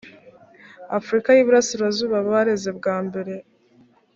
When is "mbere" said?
3.05-3.33